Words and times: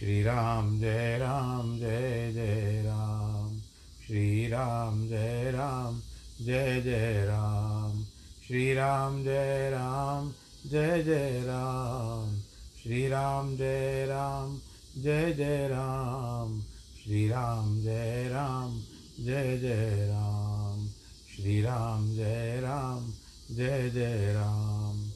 श्रीराम 0.00 0.78
जय 0.80 1.18
राम 1.18 1.78
जय 1.78 2.30
जय 2.32 2.82
राम 2.84 3.58
श्रीराम 4.06 5.02
जय 5.08 5.50
राम 5.50 6.00
जय 6.40 6.80
जय 6.80 7.24
राम 7.26 8.04
श्रीराम 8.48 9.22
जय 9.24 9.68
राम 9.70 10.30
जय 10.66 11.02
जय 11.02 11.42
राम 11.44 12.40
श्रीराम 12.82 13.56
जय 13.56 14.06
राम 14.06 14.58
जय 15.02 15.32
जय 15.32 15.68
राम 15.68 16.60
श्रीराम 17.04 17.78
जय 17.82 18.28
राम 18.28 18.80
जय 19.20 19.58
जय 19.58 20.08
राम 20.08 20.88
श्रीराम 21.36 22.10
जय 22.14 22.60
राम 22.60 23.12
जय 23.50 23.90
जय 23.90 24.32
राम 24.32 25.08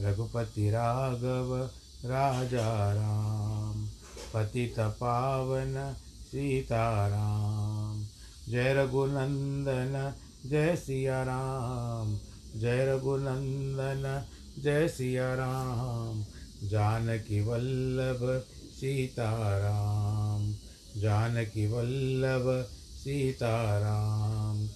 रघुपति 0.00 0.70
राघव 0.70 1.54
राजा 2.04 2.92
राम 2.92 3.88
पतित 4.34 4.74
पावन 4.78 5.94
सीताराम। 6.24 8.06
जय 8.48 8.74
रघुनंदन, 8.74 10.12
जय 10.50 10.76
सिया 10.76 11.22
राम 11.22 12.18
जय 12.56 12.86
रघुनंदन, 12.86 14.26
जय 14.62 14.88
सिया 14.88 15.34
राम 15.34 16.24
जानकी 16.64 17.40
वल्लभ, 17.40 18.44
सीताराम। 18.80 20.54
जानकी 21.00 21.66
वल्लभ, 21.66 22.66
सीताराम। 22.96 24.68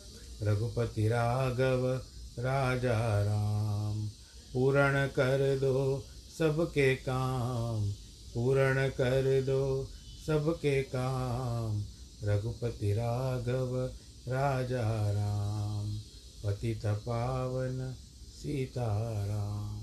रघुपति 0.42 1.08
राघव, 1.08 2.00
राजा 2.38 3.22
राम। 3.22 4.08
पूर्ण 4.54 5.06
कर 5.06 5.58
दो 5.58 6.04
सबके 6.38 6.96
काम। 6.96 7.92
पूर्ण 8.34 8.88
कर 8.88 9.42
दो 9.42 9.84
सबके 10.26 10.82
काम। 10.82 11.84
रघुपति 12.24 12.92
राघव, 12.92 13.90
राजा 14.28 15.10
राम। 15.12 15.98
पतित 16.44 16.86
पावन, 16.86 17.94
सीताराम। 18.28 19.80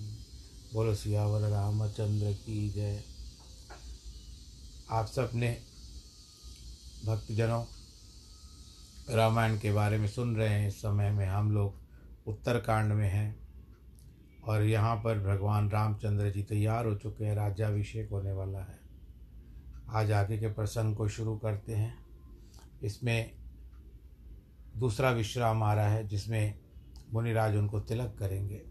बोलो, 0.74 0.96
सियावर 0.96 1.42
रामचंद्र 1.42 2.34
की 2.34 2.70
जय। 2.70 3.04
आप 4.92 5.08
सबने 5.08 5.62
भक्तजनों, 7.06 7.66
रामायण 9.16 9.60
के 9.60 9.72
बारे 9.72 9.98
में 9.98 10.08
सुन 10.08 10.36
रहे 10.36 10.50
हैं। 10.50 10.68
इस 10.68 10.76
समय 10.76 11.12
में 11.12 11.26
हम 11.26 11.52
लोग 11.52 11.74
उत्तरकांड 12.28 12.94
में 12.94 13.10
हैं। 13.10 13.49
और 14.50 14.64
यहाँ 14.64 14.96
पर 14.96 15.20
भगवान 15.20 15.70
रामचंद्र 15.70 16.32
जी 16.32 16.44
तैयार 16.44 16.86
हो 16.86 16.96
चुके 16.96 17.26
हैं, 17.26 17.36
राज्याभिषेक 17.36 18.10
होने 18.10 18.32
वाला 18.32 18.60
है। 18.60 18.80
आज 19.90 20.12
आगे 20.12 20.38
के 20.38 20.48
प्रसंग 20.48 20.96
को 20.96 21.08
शुरू 21.08 21.38
करते 21.38 21.76
हैं। 21.76 22.06
इसमें 22.84 23.32
दूसरा 24.78 25.12
विश्राम 25.12 25.64
आ 25.64 25.74
रहा 25.74 25.88
है, 25.88 26.08
जिसमें 26.08 26.60
मुनिराज 27.14 27.56
उनको 27.56 27.80
तिलक 27.80 28.16
करेंगे। 28.20 28.62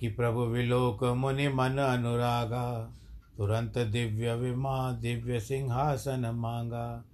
कि 0.00 0.08
प्रभु 0.08 0.40
विलोक 0.40 1.04
मुनि 1.04 1.48
मन 1.48 1.78
अनुरागा, 1.78 2.96
तुरंत 3.36 3.78
दिव्य 3.78 4.34
विमा, 4.34 4.92
दिव्य 4.92 5.40
सिंहासन 5.40 6.30
मांगा। 6.34 7.04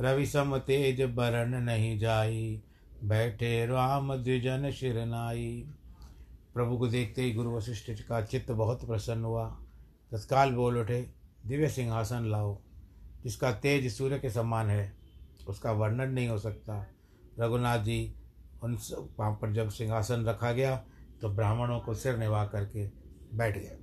रवि 0.00 0.26
सम 0.26 0.58
तेज 0.58 1.02
बरन 1.02 1.62
नहीं 1.62 1.98
जाई, 1.98 2.62
बैठे 3.04 3.66
राम 3.66 4.16
द्विजन 4.16 4.70
शिरनाई 4.70 5.68
प्रभु 6.54 6.76
को 6.78 6.86
देखते 6.88 7.22
ही 7.22 7.32
गुरु 7.32 7.50
वशिष्ठ 7.50 7.90
का 8.08 8.20
चित्त 8.22 8.50
बहुत 8.50 8.84
प्रसन्न 8.86 9.24
हुआ। 9.24 9.46
तत्काल 10.12 10.52
बोल 10.52 10.78
उठे, 10.78 11.00
दिव्य 11.46 11.68
सिंहासन 11.68 12.30
लाओ, 12.30 12.58
जिसका 13.24 13.52
तेज 13.52 13.92
सूर्य 13.92 14.18
के 14.18 14.30
समान 14.30 14.66
है, 14.66 14.92
उसका 15.48 15.72
वर्णन 15.72 16.10
नहीं 16.10 16.28
हो 16.28 16.38
सकता। 16.38 16.86
रघुनाथ 17.40 17.78
जी 17.78 18.14
उन 18.62 18.78
वहाँ 19.18 19.32
पर 19.32 19.52
जब 19.52 19.70
सिंहासन 19.70 20.24
रखा 20.24 20.52
गया 20.52 20.76
तो 21.20 21.28
ब्राह्मणों 21.28 21.80
को 21.80 21.94
सिर 21.94 22.16
निभा 22.16 22.44
करके 22.46 22.86
बैठ 23.34 23.58
गए। 23.58 23.78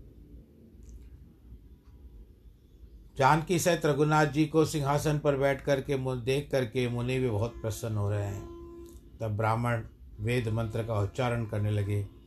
जानकी 3.18 3.60
सहित 3.60 3.86
रघुनाथ 3.86 4.26
जी 4.26 4.46
को 4.46 4.66
सिंहासन 4.66 5.20
पर 5.20 5.38
बैठ 5.38 5.62
करके 5.62 5.98
देख 6.22 6.50
करके 6.52 6.88
मुनि 6.90 7.20
भी 7.20 7.30
बहुत 7.30 7.62
प्रसन्न 7.62 7.98
हो 7.98 8.10
रहे 8.10 8.26
हैं। 8.26 8.44
तब 9.22 9.38
ब्राह्मण 9.38 9.84
वेद 10.20 10.48
मंत्र 10.48 10.84
का 10.84 11.00
उच्चारण 11.00 11.46
करने 11.46 11.72
लगे। 11.72 12.21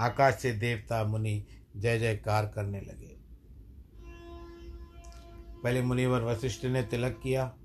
आकाश 0.00 0.34
से 0.34 0.52
देवता 0.52 1.04
मुनि 1.04 1.46
जय 1.76 1.98
जयकार 1.98 2.46
करने 2.46 2.80
लगे। 2.80 3.16
पहले 5.64 5.82
मुनिवर 5.82 6.22
वशिष्ठ 6.22 6.64
ने 6.64 6.82
तिलक 6.82 7.20
किया। 7.22 7.56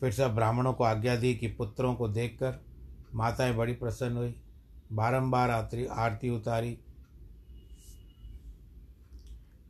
फिर 0.00 0.12
सब 0.12 0.34
ब्राह्मणों 0.34 0.72
को 0.72 0.84
आज्ञा 0.84 1.16
दी 1.16 1.34
कि 1.34 1.48
पुत्रों 1.48 1.94
को 1.94 2.08
देखकर 2.08 2.64
माताएँ 3.14 3.54
बड़ी 3.54 3.72
प्रसन्न 3.72 4.16
हुई। 4.16 4.42
बारंबार 4.92 5.50
आरती 5.50 5.86
आरती 5.86 6.30
उतारी। 6.30 6.78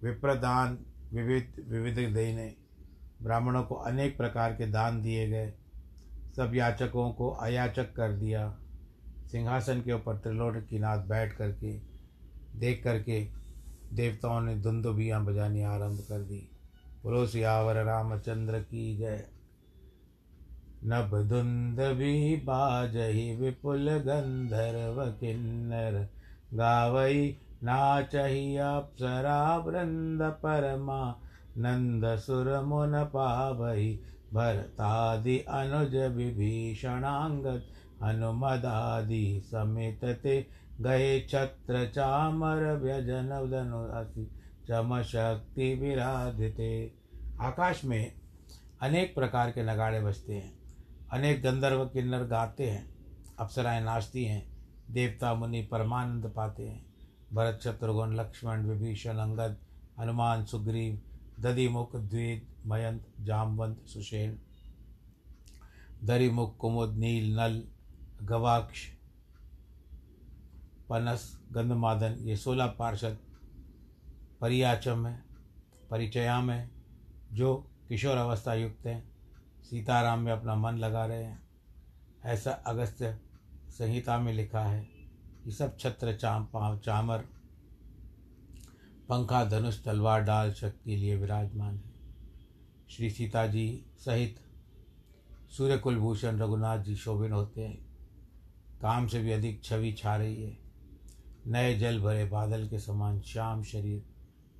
विप्रदान 0.04 0.78
विविध 1.12 1.66
विविध 1.68 1.94
देने। 1.94 2.54
ब्राह्मणों 3.22 3.62
को 3.62 3.74
अनेक 3.74 4.16
प्रकार 4.16 4.52
के 4.52 4.66
दान 4.66 5.02
दिए 5.02 5.28
गए। 5.28 5.52
सब 6.36 6.52
याचकों 6.54 7.12
को 7.12 7.30
अयाचक 7.30 7.94
कर 7.94 8.12
दिया। 8.12 8.59
सिंहासन 9.32 9.80
के 9.80 9.92
ऊपर 9.92 10.16
त्रिलोक 10.16 10.56
की 10.56 10.78
नाथ 10.78 10.98
बैठ 10.98 11.32
करके, 11.32 11.80
देख 12.56 12.84
करके 12.84 13.26
देवताओं 13.92 14.40
ने 14.40 14.56
धुंदुबियाँ 14.56 15.24
बजानी 15.24 15.62
आरंभ 15.62 15.98
कर 16.08 16.18
दी। 16.18 16.50
बोलो, 17.02 17.26
सियावर 17.26 17.84
रामचंद्र 17.84 18.58
की 18.58 18.96
जय। 18.96 19.28
नभ 20.84 21.28
धुंद 21.28 21.80
भी 21.80 22.36
बाजही 22.36 23.36
विपुल 23.36 23.90
गंधर्व 23.90 25.10
किन्नर, 25.10 26.08
गावई 26.54 27.36
नाचही 27.62 28.56
अप्सरा 28.56 29.56
वृंद 29.56 30.22
परमा 30.22 31.20
नंद 31.56 32.16
सुर 32.16 32.60
मुन 32.60 33.04
पावही, 33.04 34.00
भरतादि 34.34 35.38
अनुज 35.38 35.96
विभीषणांगत 35.96 37.66
हनुमदादि 38.02 39.42
समेत 39.44 40.04
ते 40.04 40.46
गए 40.80 41.20
छत्र 41.30 41.86
चामर 41.86 42.76
व्यजन 42.76 43.28
धनु 43.50 44.34
चम 44.68 45.02
शक्ति 45.02 45.74
विराधते 45.74 46.92
आकाश 47.40 47.84
में 47.84 48.12
अनेक 48.82 49.14
प्रकार 49.14 49.50
के 49.50 49.62
नगाड़े 49.62 50.00
बजते 50.00 50.34
हैं, 50.34 50.52
अनेक 51.12 51.42
गंधर्व 51.42 51.84
किन्नर 51.84 52.24
गाते 52.24 52.70
हैं, 52.70 52.94
अप्सराएँ 53.38 53.84
नाचती 53.84 54.24
हैं, 54.24 54.52
देवता 54.90 55.34
मुनि 55.34 55.62
परमानंद 55.62 56.32
पाते 56.36 56.68
हैं, 56.68 56.84
भरत 57.32 57.60
शत्रुघ्न, 57.64 58.14
लक्ष्मण, 58.14 58.66
विभीषण, 58.66 59.16
अंगद, 59.16 59.56
हनुमान, 60.00 60.44
सुग्रीव, 60.44 61.00
दधिमुख, 61.40 61.96
द्विद 61.96 62.46
मयंत 62.66 63.06
जामवंत, 63.20 63.84
सुषेण, 63.86 64.36
दरिमुख, 66.04 66.56
कुमुद, 66.56 66.96
नील, 66.96 67.36
नल 67.40 67.62
गवाक्ष, 68.22 68.86
पनस, 70.88 71.40
गंधमादन, 71.52 72.12
ये 72.12 72.36
सोलह 72.36 72.66
पार्षद 72.66 73.18
परियाचम 74.40 75.06
है, 75.06 75.24
परिचयाम 75.90 76.50
है, 76.50 76.70
जो 77.32 77.70
किशोर 77.88 78.16
अवस्था 78.16 78.54
युक्त 78.54 78.86
हैं, 78.86 79.10
सीताराम 79.62 80.18
में 80.18 80.32
अपना 80.32 80.54
मन 80.54 80.72
लगा 80.72 81.06
रहे 81.06 81.24
हैं। 81.24 81.42
ऐसा 82.24 82.50
अगस्त्य 82.50 83.18
संहिता 83.68 84.18
में 84.18 84.32
लिखा 84.32 84.60
है 84.60 84.88
कि 85.44 85.52
सब 85.52 85.78
छत्र 85.78 86.16
चाम 86.16 86.48
चामर, 86.78 87.18
पंखा, 89.08 89.44
धनुष, 89.44 89.84
तलवार, 89.84 90.20
डाल, 90.22 90.52
शक्ति 90.52 90.96
लिए 90.96 91.16
विराजमान 91.16 91.76
है। 91.76 91.90
श्री 92.90 93.10
सीता 93.10 93.46
जी 93.46 93.86
सहित 93.98 94.40
सूर्य 95.50 95.78
कुलभूषण 95.78 96.38
रघुनाथ 96.38 96.78
जी 96.78 96.96
शोभिन 96.96 97.32
होते 97.32 97.66
हैं। 97.66 97.89
काम 98.82 99.06
से 99.06 99.20
भी 99.20 99.32
अधिक 99.32 99.64
छवि 99.64 99.92
छा 99.92 100.16
रही 100.16 100.42
है। 100.42 100.58
नए 101.46 101.78
जल 101.78 102.00
भरे 102.00 102.24
बादल 102.24 102.68
के 102.68 102.78
समान 102.78 103.20
श्याम 103.20 103.62
शरीर 103.62 104.02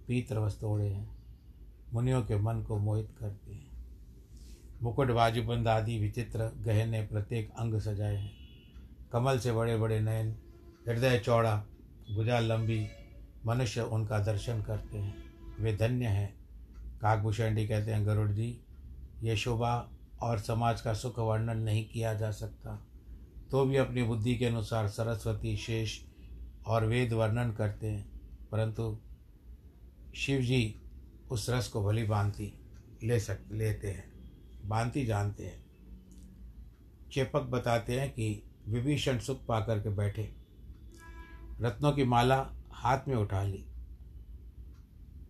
पीत 0.08 0.32
वस्त्र 0.32 0.66
ओढ़े 0.66 0.88
हैं। 0.88 1.18
मुनियों 1.92 2.22
के 2.22 2.36
मन 2.36 2.62
को 2.62 2.78
मोहित 2.78 3.08
करते 3.20 3.52
हैं। 3.52 3.70
मुकुट 4.82 5.10
बाजूबंद 5.10 5.68
आदि 5.68 5.98
विचित्र 5.98 6.38
गहने 6.38 7.02
प्रत्येक 7.02 7.50
अंग 7.58 7.80
सजाए 7.80 8.16
हैं। 8.16 8.32
कमल 9.12 9.38
से 9.38 9.52
बड़े 9.52 9.76
बड़े 9.76 10.00
नयन, 10.00 10.36
हृदय 10.88 11.18
चौड़ा 11.18 11.64
भुजा 12.14 12.38
लंबी, 12.40 12.88
मनुष्य 13.46 13.80
उनका 13.80 14.18
दर्शन 14.18 14.62
करते 14.62 14.98
हैं। 14.98 15.14
वे 15.60 15.76
धन्य 15.76 16.06
हैं। 16.06 16.34
काकभूषणी 17.00 17.68
कहते 17.68 17.90
हैं, 17.90 18.06
गरुड़ 18.06 18.30
जी, 18.30 18.60
ये 19.22 19.36
शोभा 19.36 19.90
और 20.22 20.38
समाज 20.38 20.80
का 20.80 20.94
सुख 20.94 21.18
वर्णन 21.18 21.58
नहीं 21.58 21.88
किया 21.88 22.14
जा 22.14 22.30
सकता। 22.30 22.86
तो 23.50 23.64
भी 23.64 23.76
अपनी 23.76 24.02
बुद्धि 24.02 24.36
के 24.36 24.46
अनुसार 24.46 24.88
सरस्वती 24.88 25.56
शेष 25.56 26.00
और 26.66 26.86
वेद 26.86 27.12
वर्णन 27.12 27.52
करते 27.52 27.86
हैं। 27.86 28.20
परंतु 28.52 28.98
शिव 30.14 30.40
जी 30.40 30.82
उस 31.30 31.50
रस 31.50 31.68
को 31.68 31.84
भली 31.84 32.04
भांति 32.04 32.52
ले 33.02 33.20
सक, 33.20 33.38
लेते 33.52 33.88
हैं, 33.88 34.12
भांति 34.68 35.06
जानते 35.06 35.46
हैं। 35.46 35.64
चेपक 37.12 37.40
बताते 37.40 38.00
हैं 38.00 38.10
कि 38.10 38.42
विभीषण 38.68 39.18
सुख 39.18 39.46
पा 39.46 39.60
करके 39.60 39.88
बैठे, 39.88 40.34
रत्नों 41.60 41.92
की 41.92 42.04
माला 42.04 42.52
हाथ 42.70 42.98
में 43.08 43.16
उठा 43.16 43.42
ली। 43.42 43.66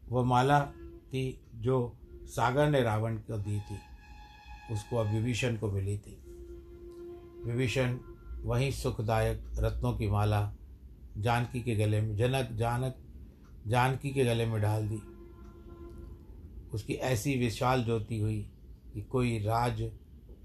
वह 0.09 0.25
माला 0.25 0.61
थी 1.07 1.41
जो 1.55 1.97
सागर 2.25 2.71
ने 2.71 2.83
रावण 2.83 3.17
को 3.17 3.39
दी 3.39 3.61
थी, 3.61 3.79
उसको 4.75 4.97
अब 4.97 5.07
विभीषण 5.07 5.57
को 5.57 5.71
मिली 5.71 5.99
थी। 5.99 6.23
विभीषण 7.45 7.99
वही 8.43 8.73
सुखदायक 8.73 9.45
रत्नों 9.59 9.93
की 9.93 10.09
माला 10.09 10.55
जानकी 11.19 11.61
के 11.61 11.77
गले 11.77 12.01
में 12.01 12.17
जनक, 12.17 12.53
जानक, 12.53 12.97
जानकी 13.67 14.11
के 14.11 14.25
गले 14.25 14.47
में 14.47 14.63
डाल 14.63 14.89
दी। 14.89 15.01
उसकी 16.75 16.93
ऐसी 16.93 17.39
विशाल 17.39 17.85
ज्योति 17.85 18.19
हुई 18.19 18.51
कि 18.95 19.03
कोई 19.03 19.39
राज, 19.39 19.83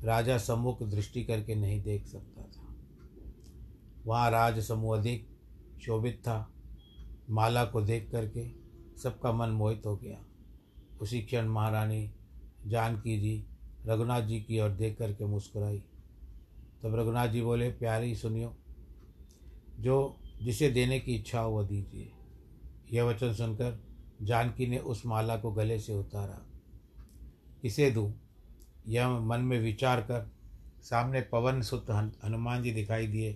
राजा 0.03 0.37
सम्मुख 0.37 0.83
दृष्टि 0.83 1.23
करके 1.23 1.55
नहीं 1.55 1.83
देख 1.83 2.07
सकता 2.07 2.41
था। 2.41 2.75
वहाँ 4.05 4.31
राज 4.31 4.59
समूह 4.59 4.97
अधिक 4.97 5.27
शोभित 5.81 6.19
था। 6.19 6.51
माला 7.29 7.65
को 7.65 7.81
देख 7.81 8.11
करके 8.11 8.51
सबका 8.97 9.31
मन 9.31 9.49
मोहित 9.49 9.81
हो 9.85 9.95
गया। 9.95 10.17
उसी 11.01 11.21
क्षण 11.21 11.45
महारानी 11.45 12.11
जानकी 12.67 13.19
जी, 13.21 13.47
रघुनाथ 13.85 14.21
जी 14.21 14.41
की 14.41 14.59
ओर 14.59 14.69
देख 14.69 14.97
करके 14.97 15.25
मुस्कुराई। 15.25 15.83
तब 16.85 16.95
रघुनाथ 16.95 17.27
जी 17.27 17.41
बोले, 17.41 17.69
प्यारी 17.69 18.15
सुनियो, 18.15 18.55
जो 19.79 20.19
जिसे 20.43 20.69
देने 20.69 20.99
की 20.99 21.15
इच्छा 21.15 21.39
हो 21.39 21.51
वह 21.51 21.67
दीजिए। 21.67 22.11
यह 22.93 23.03
वचन 23.03 23.33
सुनकर 23.33 23.83
जानकी 24.21 24.67
ने 24.67 24.77
उस 24.77 25.05
माला 25.05 25.37
को 25.37 25.51
गले 25.51 25.79
से 25.79 25.93
उतारा। 25.93 26.45
किसे 27.61 27.91
दूँ, 27.91 28.13
यह 28.87 29.09
मन 29.09 29.39
में 29.39 29.59
विचार 29.59 30.01
कर 30.01 30.31
सामने 30.81 31.21
पवन 31.21 31.61
सुत 31.61 31.85
हनुमान 32.25 32.63
जी 32.63 32.71
दिखाई 32.71 33.07
दिए। 33.07 33.33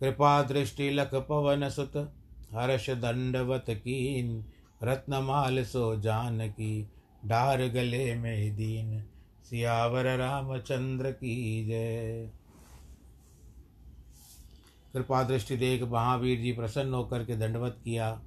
कृपा 0.00 0.42
दृष्टि 0.42 0.90
लख 0.90 1.14
पवन 1.14 1.68
सुत, 1.68 1.96
हर्ष 2.52 2.90
दंडवत 2.90 3.64
कीन, 3.68 4.44
रत्नमाल 4.82 5.64
सो 5.64 5.96
जान 5.96 6.48
की 6.48 6.90
डार 7.24 7.68
गले 7.68 8.14
में 8.14 8.56
दीन। 8.56 9.04
सियावर 9.50 10.16
रामचंद्र 10.16 11.10
की 11.10 11.66
जय। 11.66 12.30
कृपा 14.92 15.22
दृष्टि 15.22 15.56
देख 15.56 15.82
महावीर 15.82 16.40
जी 16.40 16.52
प्रसन्न 16.52 16.94
होकर 16.94 17.24
के 17.24 17.36
दंडवत 17.36 17.80
किया। 17.84 18.22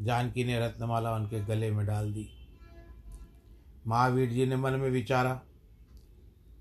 जानकी 0.00 0.44
ने 0.44 0.60
रत्नमाला 0.60 1.14
उनके 1.14 1.44
गले 1.44 1.70
में 1.70 1.86
डाल 1.86 2.12
दी। 2.12 2.48
महावीर 3.86 4.30
जी 4.30 4.46
ने 4.46 4.56
मन 4.56 4.72
में 4.72 4.90
विचारा, 4.90 5.42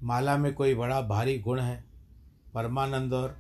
माला 0.03 0.37
में 0.37 0.53
कोई 0.53 0.75
बड़ा 0.75 1.01
भारी 1.01 1.39
गुण 1.39 1.59
है, 1.59 1.85
परमानंद 2.53 3.13
और 3.13 3.37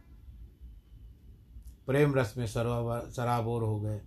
प्रेम 1.87 2.15
रस 2.15 2.33
में 2.37 2.47
सरोवर 2.47 2.99
सराबोर 2.99 3.63
हो 3.63 3.79
गए। 3.79 4.01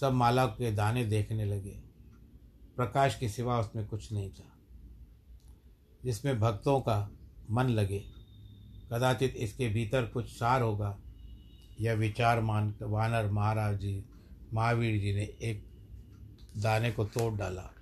सब 0.00 0.12
माला 0.12 0.46
के 0.46 0.72
दाने 0.72 1.04
देखने 1.04 1.44
लगे। 1.44 1.80
प्रकाश 2.76 3.18
के 3.18 3.28
सिवा 3.28 3.60
उसमें 3.60 3.86
कुछ 3.86 4.12
नहीं 4.12 4.30
था। 4.30 4.57
जिसमें 6.04 6.40
भक्तों 6.40 6.80
का 6.80 7.10
मन 7.50 7.64
लगे। 7.64 8.04
कदाचित 8.92 9.34
इसके 9.36 9.68
भीतर 9.68 10.06
कुछ 10.06 10.38
सार 10.38 10.62
होगा। 10.62 10.98
यह 11.80 11.94
विचार 11.94 12.40
मान 12.40 12.74
वानर 12.82 13.30
महाराज 13.30 13.80
जी, 13.80 14.04
महावीर 14.54 15.00
जी 15.00 15.14
ने 15.14 15.22
एक 15.22 15.64
दाने 16.56 16.92
को 16.92 17.04
तोड़ 17.04 17.34
डाला। 17.34 17.74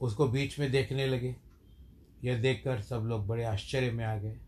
उसको 0.00 0.28
बीच 0.28 0.58
में 0.58 0.70
देखने 0.70 1.06
लगे। 1.06 1.36
यह 2.24 2.40
देखकर 2.40 2.80
सब 2.80 2.96
लोग 2.96 3.26
बड़े 3.26 3.44
आश्चर्य 3.44 3.90
में 3.90 4.04
आ 4.04 4.16
गए। 4.16 4.38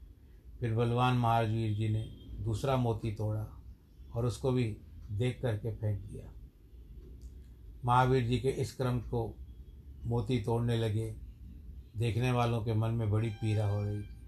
फिर 0.61 0.75
बलवान 0.75 1.17
महावीर 1.17 1.77
जी 1.77 1.89
ने 1.89 2.03
दूसरा 2.45 2.77
मोती 2.77 3.13
तोड़ा 3.13 3.63
और 4.15 4.27
उसको 4.27 4.53
भी 4.53 4.77
देख 5.11 5.43
करके 5.43 5.75
फेंक 5.75 6.01
दिया। 6.01 6.33
महावीर 7.85 8.25
जी 8.25 8.39
के 8.39 8.49
इस 8.49 8.77
क्रम 8.77 9.01
को 9.01 9.37
मोती 10.07 10.39
तोड़ने 10.39 10.77
लगे। 10.77 11.17
देखने 11.97 12.33
वालों 12.33 12.65
के 12.65 12.75
मन 12.75 12.91
में 12.91 13.11
बड़ी 13.11 13.29
पीड़ा 13.29 13.67
हो 13.67 13.85
रही 13.85 14.03
थी। 14.03 14.19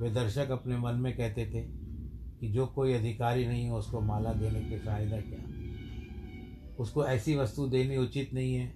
वे 0.00 0.10
दर्शक 0.10 0.50
अपने 0.50 0.78
मन 0.78 0.94
में 0.94 1.16
कहते 1.16 1.46
थे 1.46 1.60
कि 2.40 2.48
जो 2.48 2.66
कोई 2.66 2.92
अधिकारी 2.92 3.46
नहीं 3.46 3.68
हो, 3.68 3.78
उसको 3.78 4.00
माला 4.00 4.32
देने 4.32 4.60
के 4.60 4.78
फ़ायदा 4.78 5.16
क्या? 5.20 5.44
उसको 6.78 7.06
ऐसी 7.06 7.36
वस्तु 7.36 7.66
देनी 7.66 7.96
उचित 7.96 8.34
नहीं 8.34 8.54
है, 8.54 8.74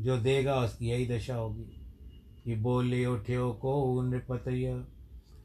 जो 0.00 0.20
देगा 0.20 0.56
उसकी 0.56 0.86
यही 0.86 1.06
दशा 1.06 1.34
होगी। 1.34 1.82
कि 2.44 2.56
बोले 2.56 3.06
उठ्यो 3.06 3.52
को 3.52 4.02
नृपतय 4.02 4.84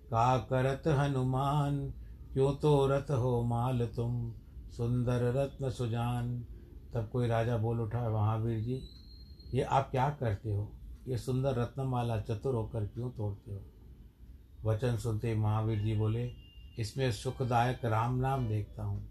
का 0.08 0.38
करत 0.38 0.84
हनुमान, 0.88 1.94
क्यों 2.34 2.56
तो 2.56 2.88
रत 2.88 3.08
हो 3.10 3.44
माल 3.44 3.88
तुम, 3.88 4.34
सुंदर 4.78 5.34
रत्न 5.34 5.70
सुजान। 5.70 6.46
तब 6.94 7.10
कोई 7.14 7.28
राजा 7.28 7.58
बोल 7.58 7.80
उठा 7.80 8.10
महावीर 8.10 8.60
जी 8.60 8.82
ये 9.54 9.62
आप 9.62 9.90
क्या 9.92 10.10
करते 10.10 10.50
हो? 10.50 10.72
ये 11.08 11.18
सुंदर 11.18 11.56
रत्नमाला 11.56 12.20
चतुर 12.22 12.56
होकर 12.56 12.86
क्यों 12.86 13.10
तोड़ते 13.12 13.52
हो? 13.52 13.62
वचन 14.66 14.98
सुनते 14.98 15.34
महावीर 15.36 15.80
जी 15.80 15.96
बोले, 15.96 16.32
इसमें 16.80 17.12
सुखदायक 17.12 17.86
राम 17.86 18.16
नाम 18.16 18.48
देखता 18.48 18.84
हूँ, 18.84 19.02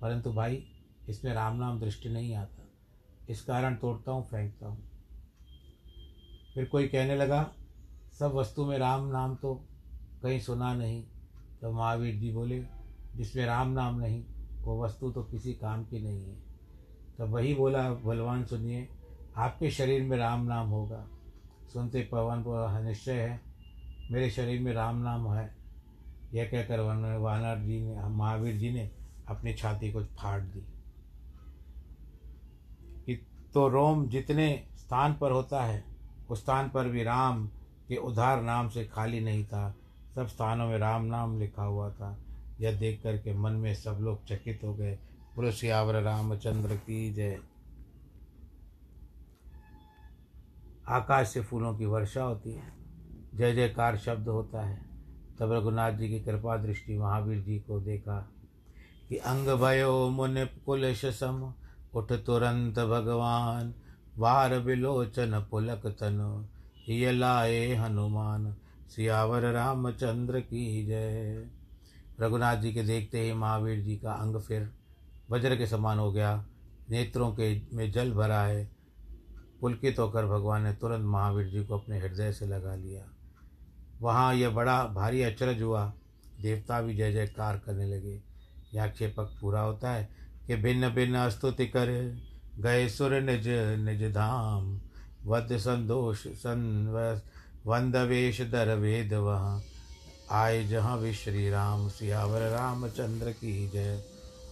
परंतु 0.00 0.32
भाई, 0.32 0.62
इसमें 1.08 1.32
राम 1.34 1.56
नाम 1.56 1.80
दृष्टि 1.80 2.08
नहीं 2.08 2.34
आता। 2.34 2.68
इस 3.28 3.42
कारण 3.42 3.76
तोड़ता 3.76 4.12
हूँ, 4.12 4.22
फेंकता 4.24 4.66
हूँ। 4.66 4.78
फिर 6.54 6.64
कोई 6.64 6.88
कहने 6.88 7.16
लगा, 7.16 7.42
सब 8.18 8.34
वस्तु 8.34 8.64
में 8.66 8.78
राम 8.78 9.06
नाम 9.06 9.34
तो 9.36 9.54
कहीं 10.22 10.40
सुना 10.40 10.72
नहीं। 10.74 11.02
तो 11.62 11.72
महावीर 11.72 12.14
जी 12.14 12.32
बोले, 12.32 12.62
जिसमें 13.16 13.44
राम 13.46 13.72
नाम 13.72 13.98
नहीं, 14.00 14.24
वो 14.62 14.82
वस्तु 14.84 15.10
तो 15.10 15.22
किसी 15.22 15.52
काम 15.52 15.84
की 15.84 16.00
नहीं 16.00 16.24
है। 16.24 16.36
तब 17.18 17.30
वही 17.30 17.54
बोला 17.54 17.88
बलवान 17.94 18.44
सुनिए 18.44 18.88
आपके 19.36 19.70
शरीर 19.70 20.02
में 20.02 20.16
राम 20.16 20.44
नाम 20.44 20.68
होगा। 20.68 21.06
सुनते 21.72 22.08
पवन 22.12 22.42
को 22.42 22.80
निश्चय 22.80 23.12
है। 23.12 23.40
मेरे 24.10 24.30
शरीर 24.30 24.60
में 24.60 24.72
राम 24.72 25.02
नाम 25.02 25.32
है। 25.32 25.56
यह 26.34 26.44
कहकर 26.44 26.80
वन 26.80 27.16
वानर 27.16 27.62
जी 27.62 27.80
ने, 27.80 28.08
महावीर 28.08 28.56
जी 28.56 28.70
ने 28.70 28.90
अपनी 29.28 29.54
छाती 29.54 29.92
को 29.92 30.04
फाड़ 30.04 30.40
दी। 30.40 30.60
कि 33.06 33.26
तो 33.54 33.68
रोम 33.68 34.08
जितने 34.08 34.66
स्थान 34.76 35.14
पर 35.14 35.30
होता 35.30 35.64
है, 35.64 35.84
उस 36.30 36.40
स्थान 36.40 36.68
पर 36.68 36.88
भी 36.88 37.02
राम 37.02 37.46
के 37.88 37.96
उधार 37.96 38.42
नाम 38.42 38.68
से 38.68 38.84
खाली 38.84 39.20
नहीं 39.20 39.44
था। 39.44 39.74
सब 40.14 40.26
स्थानों 40.26 40.66
में 40.66 40.78
राम 40.78 41.04
नाम 41.04 41.38
लिखा 41.38 41.62
हुआ 41.62 41.90
था। 41.90 42.18
यह 42.60 42.78
देख 42.78 43.02
कर 43.02 43.16
के 43.16 43.34
मन 43.34 43.52
में 43.52 43.74
सब 43.74 43.98
लोग 44.00 44.24
चकित 44.26 44.60
हो 44.64 44.74
गए। 44.74 44.98
पुरुष 45.36 45.60
सियावर 45.60 46.02
रामचंद्र 46.02 46.76
की 46.76 47.14
जय। 47.14 47.40
आकाश 50.88 51.28
से 51.28 51.40
फूलों 51.40 51.78
की 51.78 51.86
वर्षा 51.86 52.22
होती 52.22 52.52
है। 52.52 52.72
जय 53.34 53.52
जयकार 53.52 53.96
शब्द 53.96 54.28
होता 54.28 54.62
है। 54.62 54.92
तब 55.38 55.52
रघुनाथ 55.52 55.92
जी 55.92 56.08
की 56.08 56.20
कृपा 56.20 56.56
दृष्टि 56.56 56.98
महावीर 56.98 57.42
जी 57.42 57.58
को 57.58 57.80
देखा 57.80 58.28
कि 59.08 59.16
अंग 59.16 59.48
भयो 59.48 60.08
मुन 60.08 60.48
कुल 60.66 60.94
सम, 60.94 61.52
उठ 61.94 62.12
तुरंत 62.12 62.78
भगवान, 62.78 63.74
वार 64.18 64.60
बिलोचन 64.60 65.46
पुलक 65.50 65.86
तन, 65.86 66.48
ये 66.88 67.12
लाए 67.12 67.74
हनुमान, 67.74 68.56
सियावर 68.88 69.42
रामचंद्र 69.42 70.40
की 70.40 70.86
जय। 70.86 71.46
रघुनाथ 72.20 72.56
जी 72.56 72.72
के 72.72 72.82
देखते 72.82 73.20
ही 73.20 73.32
महावीर 73.32 73.80
जी 73.80 73.96
का 73.96 74.12
अंग 74.12 74.36
फिर 74.36 74.72
वज्र 75.30 75.56
के 75.56 75.66
समान 75.66 75.98
हो 75.98 76.12
गया, 76.12 76.46
नेत्रों 76.90 77.32
के 77.32 77.62
में 77.72 77.92
जल 77.92 78.12
भरा 78.12 78.42
है। 78.42 78.71
पुलकित 79.62 79.98
होकर 79.98 80.26
भगवान 80.26 80.62
ने 80.62 80.72
तुरंत 80.72 81.04
महावीर 81.04 81.46
जी 81.48 81.64
को 81.64 81.78
अपने 81.78 81.98
हृदय 81.98 82.32
से 82.32 82.46
लगा 82.46 82.74
लिया। 82.74 83.02
वहाँ 84.00 84.34
यह 84.34 84.50
बड़ा 84.50 84.84
भारी 84.86 85.22
अचरज 85.22 85.62
हुआ। 85.62 85.92
देवता 86.40 86.80
भी 86.82 86.96
जय 86.96 87.12
जयकार 87.12 87.58
करने 87.58 87.86
लगे। 87.86 88.20
यह 88.74 88.86
क्षेपक 88.86 89.36
पूरा 89.40 89.60
होता 89.60 89.90
है 89.90 90.08
कि 90.46 90.56
भिन्न 90.56 90.88
भिन्न 90.88 91.28
स्तुति 91.30 91.66
कर 91.66 91.90
गए 92.58 92.88
सुर 92.88 93.20
निज 93.20 93.48
निज 93.80 94.02
धाम। 94.14 94.80
वध 95.24 95.56
संदोष 95.56 96.26
वंद 97.66 97.96
वेश 98.08 98.40
दर 98.42 98.74
वेद 98.76 99.12
वहाँ। 99.14 99.62
आए 100.30 100.64
जहाँ 100.68 100.98
भी 101.00 101.12
श्री 101.14 101.48
राम, 101.50 101.88
सियावर, 101.88 102.48
रामचंद्र 102.50 103.30
की 103.30 103.68
जय। 103.68 104.02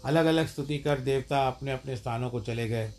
अलग 0.04 0.26
अलग 0.26 0.46
स्तुति 0.46 0.78
कर 0.78 1.00
देवता 1.00 1.46
अपने 1.46 1.72
अपने 1.72 1.96
स्थानों 1.96 2.30
को 2.30 2.40
चले 2.40 2.68
गए। 2.68 2.92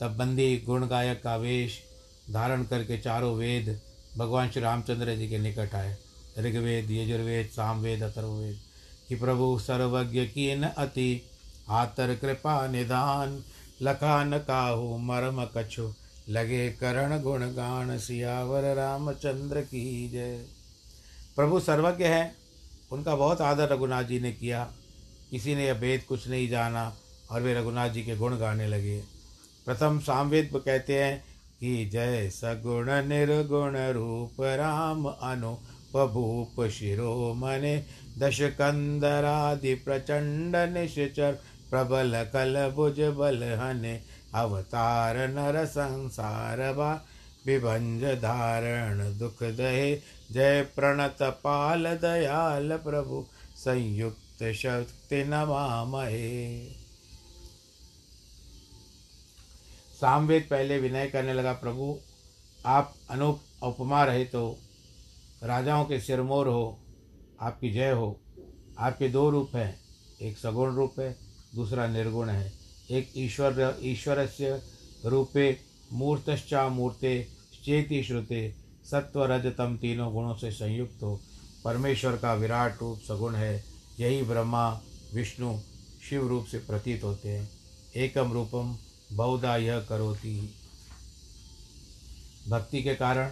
तब 0.00 0.16
बंदी 0.16 0.62
गुण 0.66 0.86
गायक 0.86 1.22
का 1.22 1.36
वेश 1.36 1.82
धारण 2.30 2.64
करके 2.64 2.98
चारों 2.98 3.34
वेद 3.34 3.80
भगवान 4.18 4.50
श्री 4.50 4.62
रामचंद्र 4.62 5.16
जी 5.16 5.28
के 5.28 5.38
निकट 5.38 5.74
आए। 5.74 5.96
ऋग्वेद, 6.38 6.90
यजुर्वेद, 6.90 7.46
सामवेद, 7.46 8.02
अथर्ववेद। 8.02 8.60
कि 9.08 9.14
प्रभु 9.14 9.58
सर्वज्ञ 9.58 10.24
की 10.24 10.54
न 10.54 10.64
अति, 10.64 11.30
आतर 11.68 12.14
कृपा 12.14 12.66
निधान 12.66 13.44
लखान 13.82 14.38
काहु 14.38 14.98
मरम 14.98 15.44
कछु। 15.44 15.94
लगे 16.28 16.72
करण 16.72 17.22
गुण 17.22 17.42
गान 17.42 17.98
सियावर 17.98 18.74
रामचंद्र 18.74 19.60
की 19.60 20.10
जय। 20.10 20.44
प्रभु 21.36 21.60
सर्वज्ञ 21.60 22.04
है, 22.04 22.34
उनका 22.90 23.16
बहुत 23.16 23.40
आदर 23.40 23.68
रघुनाथ 23.68 24.04
जी 24.04 24.20
ने 24.20 24.32
किया। 24.32 24.72
किसी 25.30 25.54
ने 25.54 25.66
यह 25.66 25.74
भेद 25.74 26.02
कुछ 26.02 26.28
नहीं 26.28 26.48
जाना 26.48 26.96
और 27.30 27.42
वे 27.42 27.54
रघुनाथ 27.54 27.88
जी 27.88 28.02
के 28.02 28.16
गुण 28.16 28.36
गाने 28.36 28.66
लगे। 28.66 29.13
प्रथम 29.66 29.98
सामवेद 29.98 30.50
कहते 30.54 31.02
हैं 31.02 31.24
कि 31.60 31.84
जय 31.92 32.28
सगुण 32.30 32.90
निर्गुण 33.08 33.76
रूप 33.92 34.40
राम 34.40 35.06
अनुपभूप 35.06 36.64
शिरोमणे 36.68 37.76
दश 38.18 38.40
कंदरादि 38.58 39.74
प्रचंड 39.74 40.56
निश्चर 40.72 41.32
प्रबल 41.70 42.24
कल 42.32 42.72
भुज 42.76 43.00
बल 43.16 43.42
हने 43.60 44.00
अवतार 44.34 45.16
नर 45.28 45.64
संसार 45.66 46.72
बा 46.72 46.92
विभंज 47.46 48.04
धारण 48.22 49.18
दुख 49.18 49.42
दहे 49.42 49.94
जय 50.32 50.62
प्रणत 50.76 51.22
पाल 51.44 51.86
दयाल 52.02 52.76
प्रभु 52.76 53.24
संयुक्त 53.56 54.42
शक्ति 54.54 55.24
नमामहे। 55.24 56.83
सामवेद 60.04 60.42
पहले 60.42 60.78
विनय 60.78 61.06
करने 61.06 61.34
लगा, 61.34 61.52
प्रभु, 61.52 61.96
आप 62.66 62.94
अनुप 63.10 63.42
उपमा 63.62 64.02
रहे 64.04 64.24
तो 64.24 64.58
राजाओं 65.42 65.84
के 65.84 66.00
सिरमोर 66.00 66.48
हो, 66.48 66.80
आपकी 67.40 67.70
जय 67.70 67.90
हो। 67.90 68.20
आपके 68.78 69.08
दो 69.08 69.30
रूप 69.30 69.56
हैं, 69.56 69.80
एक 70.22 70.38
सगुण 70.38 70.74
रूप 70.74 71.00
है, 71.00 71.16
दूसरा 71.54 71.86
निर्गुण 71.86 72.28
है। 72.28 72.52
एक 72.90 73.12
ईश्वर 73.16 73.78
ईश्वर 73.82 74.26
से 74.26 74.52
रूपे 75.06 75.56
मूर्तश्चा 75.92 76.68
मूर्ते 76.68 77.18
चेति 77.64 78.02
श्रुते 78.02 78.54
सत्व 78.84 79.24
रजतम 79.24 79.76
तीनों 79.76 80.12
गुणों 80.12 80.34
से 80.34 80.50
संयुक्त 80.50 81.02
हो। 81.02 81.20
परमेश्वर 81.64 82.16
का 82.16 82.34
विराट 82.34 82.80
रूप 82.82 82.98
सगुण 82.98 83.34
है, 83.34 83.64
यही 84.00 84.22
ब्रह्मा, 84.22 84.70
विष्णु 85.14 85.58
शिव 86.08 86.28
रूप 86.28 86.46
से 86.46 86.58
प्रतीत 86.58 87.04
होते 87.04 87.28
हैं। 87.28 87.48
एकम 87.96 88.32
रूपम 88.32 88.76
बहुधा 89.14 89.56
यह 89.56 89.80
करोती 89.80 90.54
भक्ति 92.48 92.82
के 92.82 92.94
कारण 92.94 93.30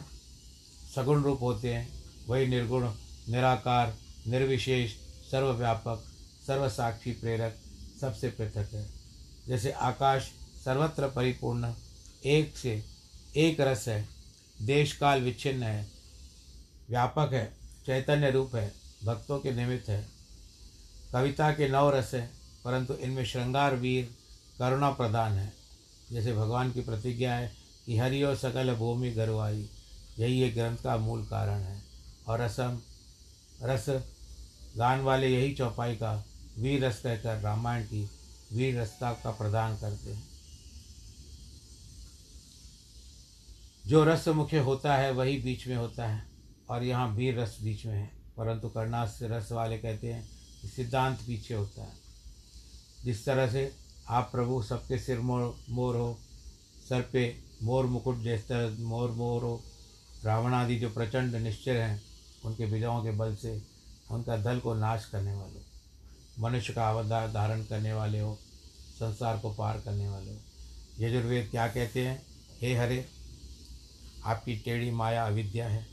सगुण 0.95 1.23
रूप 1.23 1.43
होते 1.43 1.75
हैं, 1.75 1.89
वही 2.27 2.47
निर्गुण, 2.47 2.91
निराकार, 3.29 3.95
निर्विशेष, 4.27 4.93
सर्वव्यापक, 5.31 6.05
सर्वसाक्षी 6.47 7.13
प्रेरक 7.13 7.57
सबसे 8.01 8.29
पृथक 8.29 8.75
है। 8.75 8.91
जैसे 9.49 9.71
आकाश 9.71 10.31
सर्वत्र 10.65 11.09
परिपूर्ण, 11.09 11.73
एक 12.25 12.57
से 12.57 12.85
एक 13.37 13.61
रस 13.61 13.89
है 13.89 14.09
देश 14.63 14.93
काल 14.93 15.21
विच्छिन्न 15.21 15.63
है, 15.63 15.87
व्यापक 16.89 17.33
है, 17.33 17.53
चैतन्य 17.87 18.31
रूप 18.31 18.55
है, 18.55 18.73
भक्तों 19.05 19.39
के 19.39 19.53
निमित्त 19.53 19.89
है। 19.89 20.09
कविता 21.13 21.53
के 21.53 21.69
नव 21.69 21.91
रस 21.91 22.15
हैं, 22.15 22.31
परंतु 22.65 22.95
इनमें 22.95 23.25
श्रृंगार, 23.25 23.77
वीर, 23.77 24.15
करुणा 24.59 24.91
प्रदान 24.91 25.33
है। 25.33 25.62
जैसे 26.13 26.33
भगवान 26.33 26.73
की 26.73 26.81
प्रतिज्ञा 26.81 27.35
है 27.35 27.53
कि 27.87 27.99
हरि 27.99 28.23
और 28.23 28.37
सकल 28.37 28.75
भूमि 28.75 29.11
गरवाई। 29.11 29.71
यही 30.19 30.43
एक 30.43 30.55
ग्रंथ 30.55 30.77
का 30.77 30.97
मूल 30.97 31.27
कारण 31.27 31.59
है। 31.59 31.83
और 32.27 32.41
रसम 32.41 32.81
रस 33.63 33.87
गान 34.77 35.01
वाले 35.01 35.29
यही 35.29 35.55
चौपाई 35.55 35.95
का 35.95 36.25
वीर 36.59 36.85
रस 36.85 37.01
कहकर 37.01 37.41
रामायण 37.41 37.85
की 37.85 38.11
वीर 38.53 38.81
रसता 38.81 39.13
का 39.13 39.31
प्रदान 39.31 39.79
करते 39.79 40.13
हैं। 40.13 40.29
जो 43.87 44.05
रस 44.05 44.29
मुख्य 44.29 44.59
होता 44.59 44.97
है, 44.97 45.11
वही 45.11 45.39
बीच 45.39 45.67
में 45.67 45.77
होता 45.77 46.09
है 46.09 46.25
और 46.69 46.85
यहाँ 46.85 47.09
वीर 47.09 47.41
रस 47.41 47.59
बीच 47.63 47.87
में 47.87 47.95
है। 47.95 48.11
परंतु 48.37 48.69
कर्णास 48.69 49.19
रस 49.23 49.53
वाले 49.53 49.79
कहते 49.79 50.13
हैं 50.13 50.29
कि 50.63 50.69
सिद्धांत 50.69 51.19
पीछे 51.19 51.55
होता 51.55 51.83
है। 51.83 51.93
जिस 53.05 53.27
तरह 53.27 53.51
से 53.51 53.82
आप 54.13 54.29
प्रभु 54.33 54.63
सबके 54.63 54.99
सिर 54.99 55.21
मोर 55.21 55.55
मोर 55.71 55.97
हो, 55.97 56.19
सर 56.89 57.03
पे 57.13 57.23
मोर 57.63 57.87
मुकुट 57.87 58.19
जैसे 58.23 58.69
मोर 58.83 59.11
मोर 59.11 59.43
हो। 59.43 59.63
रावण 60.25 60.55
आदि 60.55 60.77
जो 60.77 60.91
प्रचंड 60.91 61.35
निश्चय 61.35 61.79
हैं, 61.79 62.03
उनके 62.45 62.65
विजयों 62.65 63.03
के 63.05 63.11
बल 63.11 63.35
से 63.37 63.63
उनका 64.11 64.37
दल 64.37 64.59
को 64.59 64.75
नाश 64.75 65.05
करने 65.05 65.35
वाले 65.35 65.61
मनुष्य 66.39 66.73
का 66.73 66.89
अवतार 66.91 67.33
धारण 67.33 67.63
करने 67.65 67.93
वाले 67.93 68.21
हो, 68.21 68.39
संसार 68.99 69.39
को 69.39 69.53
पार 69.53 69.81
करने 69.81 70.09
वाले 70.09 70.31
हो। 70.31 70.39
यजुर्वेद 71.01 71.49
क्या 71.51 71.67
कहते 71.69 72.07
हैं? 72.07 72.23
हे 72.61 72.75
हरे, 72.75 73.07
आपकी 74.25 74.57
टेढ़ी 74.57 74.91
माया 74.91 75.27
अविद्या 75.27 75.69
है, 75.69 75.87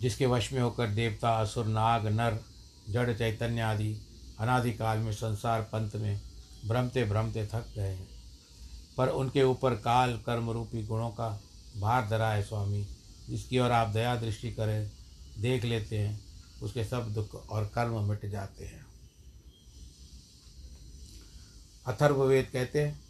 जिसके 0.00 0.26
वश 0.26 0.52
में 0.52 0.60
होकर 0.60 0.88
देवता, 0.88 1.30
असुर, 1.40 1.66
नाग, 1.66 2.06
नर, 2.06 2.40
जड़, 2.90 3.12
चैतन्य 3.12 3.60
आदि 3.60 3.96
अनादिकाल 4.38 4.98
में 4.98 5.12
संसार 5.12 5.62
पंथ 5.62 5.90
में 5.96 6.27
भ्रमते 6.66 7.04
भ्रमते 7.04 7.46
थक 7.46 7.64
गए 7.76 7.94
हैं। 7.94 8.08
पर 8.96 9.08
उनके 9.08 9.42
ऊपर 9.42 9.74
काल 9.74 10.18
कर्म 10.26 10.50
रूपी 10.50 10.86
गुणों 10.86 11.10
का 11.10 11.42
भार 11.76 12.08
धरा 12.08 12.32
है 12.32 12.42
स्वामी, 12.42 12.86
जिसकी 13.28 13.58
ओर 13.58 13.70
आप 13.70 13.88
दया 13.88 14.16
दृष्टि 14.16 14.52
करें, 14.52 14.90
देख 15.38 15.64
लेते 15.64 15.98
हैं, 15.98 16.20
उसके 16.62 16.84
सब 16.84 17.14
दुख 17.14 17.48
और 17.50 17.70
कर्म 17.74 18.08
मिट 18.08 18.26
जाते 18.26 18.64
हैं। 18.64 18.86
अथर्ववेद 21.86 22.46
कहते 22.52 22.82
हैं 22.82 23.00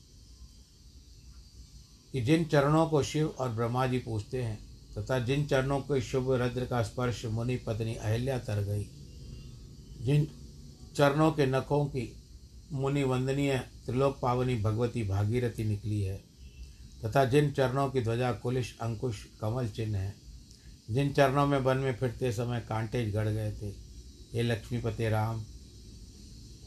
कि 2.12 2.21
जिन 2.21 2.45
चरणों 2.45 2.87
को 2.87 3.02
शिव 3.02 3.28
और 3.28 3.49
ब्रह्मा 3.49 3.87
जी 3.87 3.99
पूछते 3.99 4.43
हैं, 4.43 4.59
तथा 4.99 5.19
जिन 5.19 5.47
चरणों 5.47 5.81
के 5.81 6.00
शुभ 6.02 6.33
रद्र 6.33 6.67
का 6.67 6.83
स्पर्श 6.83 7.25
मुनि 7.25 7.57
पत्नी 7.57 7.95
अहिल्या 7.95 8.38
तर 8.38 8.62
गई, 8.62 8.87
जिन 10.00 10.28
चरणों 10.97 11.33
के 11.33 11.47
नखों 11.47 11.87
की 11.87 12.17
मुनि 12.72 13.02
वंदनीय 13.02 13.56
त्रिलोक 13.87 14.18
पावनी 14.22 14.54
भगवती 14.56 15.02
भागीरथी 15.02 15.64
निकली 15.64 16.00
है, 16.02 16.16
तथा 17.04 17.25
जिन 17.25 17.50
चरणों 17.52 17.88
की 17.90 18.00
ध्वजा 18.00 18.32
कुलिश, 18.32 18.76
अंकुश, 18.82 19.25
कमल 19.40 19.68
चिन्ह 19.68 19.98
है, 19.98 20.14
जिन 20.90 21.12
चरणों 21.12 21.46
में 21.46 21.58
वन 21.58 21.76
में 21.76 21.96
फिरते 21.96 22.32
समय 22.32 22.60
कांटेज 22.60 23.12
गड़ 23.14 23.28
गए 23.28 23.52
थे 23.52 23.68
ये 24.34 24.42
लक्ष्मीपति 24.42 25.08
राम, 25.08 25.42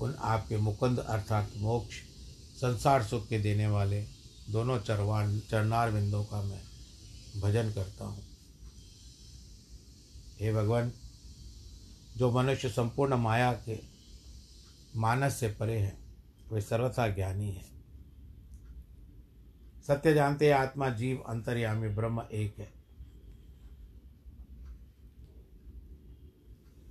उन 0.02 0.16
आपके 0.20 0.58
मुकुंद 0.58 1.00
अर्थात 1.00 1.52
मोक्ष, 1.58 1.96
संसार 2.62 3.04
सुख 3.04 3.28
के 3.28 3.40
देने 3.40 3.68
वाले 3.68 4.04
दोनों 4.50 4.80
चरवान, 4.80 5.40
चरणार 5.50 5.92
बिंदों 5.92 6.24
का 6.24 6.42
मैं 6.42 6.62
भजन 7.42 7.72
करता 7.72 8.06
हूँ। 8.06 8.24
हे 10.40 10.54
भगवान, 10.54 10.92
जो 12.18 12.32
मनुष्य 12.32 12.70
संपूर्ण 12.70 13.18
माया 13.18 13.52
के 13.54 13.76
मानस 14.96 15.36
से 15.36 15.48
परे 15.48 15.80
हैं। 15.80 16.02
वे 16.52 16.62
सर्वथा 16.62 17.08
ज्ञानी 17.08 17.52
है। 17.52 17.72
सत्य 19.88 20.14
जानते 20.14 20.52
आत्मा, 20.52 20.90
जीव, 20.90 21.18
अंतर्यामी, 21.18 21.90
ब्रह्म 21.90 22.22
एक 22.32 22.60
है। 22.60 22.74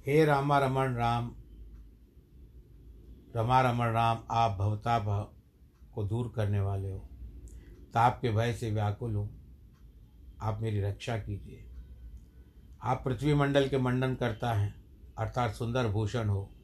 हे 0.07 0.25
रामा 0.25 0.59
रमन 0.59 0.95
राम, 0.95 1.35
रमा 3.37 3.61
रमन 3.61 3.87
राम, 3.87 4.25
आप 4.30 4.59
भवताप 4.59 5.35
को 5.95 6.04
दूर 6.04 6.33
करने 6.37 6.61
वाले 6.61 6.90
हो। 6.90 6.99
ताप 7.95 8.19
के 8.23 8.30
भय 8.30 8.52
से 8.52 8.71
व्याकुल 8.71 9.14
हूँ। 9.14 9.40
आप 10.40 10.61
मेरी 10.61 10.80
रक्षा 10.80 11.19
कीजिए। 11.19 11.71
आप 12.83 13.02
पृथ्वी 13.04 13.35
मंडल 13.35 13.69
के 13.69 13.78
मंडन 13.78 14.14
करता 14.14 14.52
हैं, 14.52 14.85
अर्थात 15.19 15.54
सुंदर 15.54 15.88
भूषण 15.88 16.28
हो। 16.28 16.54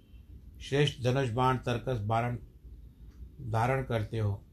श्रेष्ठ 0.61 1.03
धनुष 1.03 1.31
बाण 1.31 1.57
तर्कस 1.57 2.01
बारण 2.01 2.39
धारण 3.51 3.85
करते 3.85 4.19
हो। 4.19 4.45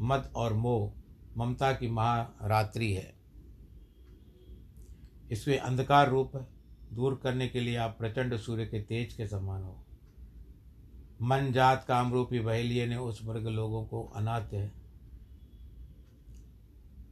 मद 0.00 0.32
और 0.36 0.52
मोह 0.52 1.02
ममता 1.36 1.72
की 1.72 1.90
महारात्रि 1.90 2.92
है। 2.92 3.14
इसमें 5.30 5.58
अंधकार 5.58 6.08
रूप 6.08 6.32
दूर 6.92 7.20
करने 7.22 7.48
के 7.48 7.60
लिए 7.60 7.76
आप 7.76 7.96
प्रचंड 7.98 8.36
सूर्य 8.36 8.66
के 8.66 8.82
तेज 8.82 9.12
के 9.12 9.26
समान 9.26 9.62
हो। 9.62 9.86
मन 11.22 11.52
जात 11.52 11.84
काम 11.84 12.12
रूपी 12.12 12.40
बहेलिए 12.40 12.86
ने 12.86 12.96
उस 12.96 13.24
वर्ग 13.24 13.46
लोगों 13.46 13.86
को 13.86 14.04
अनाथ 14.04 14.52
है। 14.52 14.72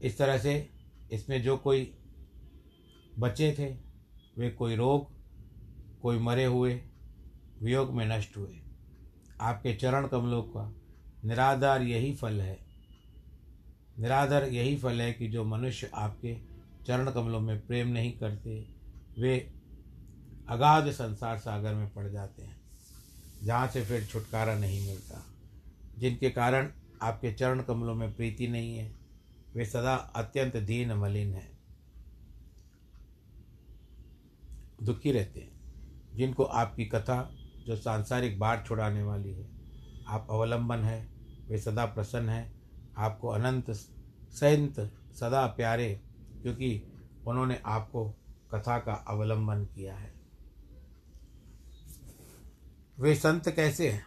इस 0.03 0.19
तरह 0.19 0.39
से 0.39 0.71
इसमें 1.13 1.43
जो 1.43 1.57
कोई 1.57 1.95
बचे 3.19 3.53
थे, 3.59 3.77
वे 4.39 4.51
कोई 4.51 4.77
रोग, 4.77 5.11
कोई 6.01 6.19
मरे 6.19 6.45
हुए 6.45 6.90
वियोग 7.63 7.95
में 7.95 8.07
नष्ट 8.07 8.37
हुए। 8.37 8.61
आपके 9.41 9.75
चरण 9.75 10.07
कमलों 10.07 10.43
का 10.43 10.75
निराधार 11.25 11.83
यही 11.83 12.15
फल 12.15 12.41
है। 12.41 12.59
निराधार 13.99 14.45
यही 14.45 14.77
फल 14.77 15.01
है 15.01 15.13
कि 15.13 15.29
जो 15.29 15.45
मनुष्य 15.45 15.91
आपके 15.95 16.37
चरण 16.87 17.11
कमलों 17.11 17.41
में 17.41 17.67
प्रेम 17.67 17.89
नहीं 17.89 18.13
करते, 18.13 18.75
वे 19.19 19.55
अगाध 20.49 20.91
संसार 20.91 21.39
सागर 21.39 21.75
में 21.75 21.95
पड़ 21.95 22.09
जाते 22.09 22.43
हैं, 22.43 22.61
जहाँ 23.45 23.69
से 23.69 23.85
फिर 23.85 24.05
छुटकारा 24.05 24.55
नहीं 24.55 24.87
मिलता। 24.87 25.27
जिनके 25.99 26.31
कारण 26.31 26.73
आपके 27.03 27.33
चरण 27.33 27.63
कमलों 27.63 27.95
में 27.95 28.15
प्रीति 28.15 28.49
नहीं 28.49 28.77
है, 28.77 28.95
वे 29.55 29.65
सदा 29.65 29.95
अत्यंत 29.95 30.57
दीन 30.57 30.93
मलिन 30.93 31.35
हैं। 31.35 31.59
दुखी 34.83 35.13
रहते 35.13 35.41
हैं। 35.41 35.61
जिनको 36.15 36.45
आपकी 36.45 36.85
कथा 36.85 37.37
जो 37.71 37.77
सांसारिक 37.77 38.39
बाढ़ 38.39 38.67
छुड़ाने 38.67 39.03
वाली 39.03 39.35
है। 39.35 39.51
आप 40.07 40.27
अवलंबन 40.31 40.79
है, 40.79 41.09
वे 41.49 41.59
सदा 41.59 41.87
प्रसन्न 41.87 42.29
हैं। 42.29 42.61
आपको 42.99 43.29
अनंत 43.29 43.71
संत 44.31 44.81
सदा 45.13 45.47
प्यारे, 45.47 46.01
क्योंकि 46.43 46.83
उन्होंने 47.27 47.63
आपको 47.67 48.11
कथा 48.55 48.79
का 48.79 48.93
अवलंबन 48.93 49.65
किया 49.65 49.97
है। 49.97 50.15
वे 52.99 53.15
संत 53.15 53.51
कैसे 53.51 53.89
हैं? 53.89 54.05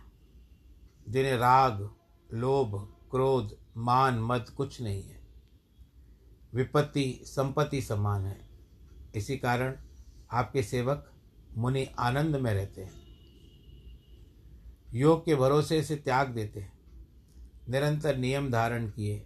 जिन्हें 1.09 1.37
राग, 1.37 1.89
लोभ, 2.33 2.97
क्रोध, 3.11 3.57
मान, 3.77 4.19
मद 4.19 4.49
कुछ 4.49 4.81
नहीं 4.81 5.03
है। 5.03 5.27
विपत्ति, 6.53 7.19
संपत्ति 7.23 7.81
समान 7.81 8.25
है। 8.25 8.49
इसी 9.15 9.37
कारण 9.37 9.75
आपके 10.31 10.63
सेवक 10.63 11.13
मुनि 11.57 11.85
आनंद 11.99 12.35
में 12.35 12.53
रहते 12.53 12.83
हैं। 12.83 13.02
योग 14.93 15.25
के 15.25 15.35
भरोसे 15.35 15.83
से 15.83 15.95
त्याग 15.95 16.27
देते 16.27 16.59
हैं। 16.59 16.73
निरंतर 17.69 18.17
नियम 18.17 18.51
धारण 18.51 18.87
किए, 18.89 19.25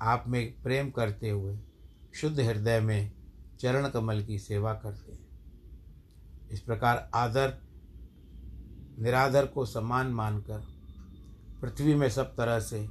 आप 0.00 0.24
में 0.28 0.62
प्रेम 0.62 0.90
करते 0.90 1.30
हुए, 1.30 1.58
शुद्ध 2.14 2.40
हृदय 2.40 2.80
में 2.80 3.12
चरण 3.60 3.88
कमल 3.88 4.24
की 4.24 4.38
सेवा 4.38 4.74
करते 4.74 5.12
हैं। 5.12 5.26
इस 6.50 6.60
प्रकार 6.60 7.10
आदर, 7.14 7.58
निरादर 8.98 9.46
को 9.46 9.66
सम्मान 9.66 10.06
मानकर 10.06 10.66
पृथ्वी 11.62 11.94
में 11.94 12.08
सब 12.10 12.36
तरह 12.36 12.60
से 12.60 12.88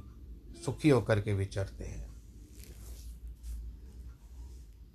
सुखी 0.64 0.88
होकर 0.88 1.20
के 1.20 1.34
विचरते 1.34 1.84
हैं। 1.84 2.14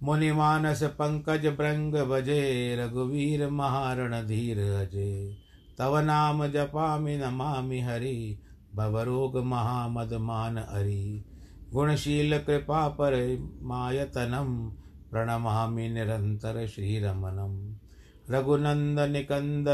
मुनिमानस 0.03 0.83
पंकज 0.83 1.47
ब्रंग 1.47 1.93
बजे, 1.93 2.75
रघुवीर 2.79 3.49
महारण 3.49 4.27
धीर 4.27 4.59
अजय 4.59 5.48
तव 5.79 5.97
नाम 5.97 6.45
जपामि 6.47 7.17
नमामि 7.17 7.79
हरि, 7.81 8.39
भवरोग 8.75 9.37
महामद 9.37 10.13
मान 10.13 10.57
हरि 10.57 11.25
गुणशील 11.73 12.37
कृपा 12.39 12.87
पर 12.87 13.13
मायतनम 13.61 14.69
प्रणमामि 15.11 15.89
निरंतर 15.89 16.65
श्रीरमणम 16.67 17.55
रघुनंद 18.29 18.99
निकंद 18.99 19.69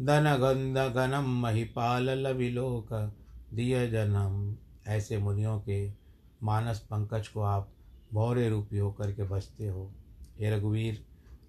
धनगंध 0.00 0.78
घनम 0.78 1.28
महिपाल 1.42 2.10
लविलोक 2.10 2.92
दिय 3.54 3.86
जनम 3.88 4.56
ऐसे 4.86 5.18
मुनियों 5.18 5.58
के 5.60 5.92
मानस 6.42 6.78
पंकज 6.80 7.28
को 7.28 7.40
आप 7.40 7.68
भौरे 8.12 8.48
रूपी 8.48 8.78
होकर 8.78 9.12
के 9.12 9.24
बसते 9.24 9.68
हो। 9.68 9.90
हे 10.40 10.50
रघुवीर, 10.50 11.04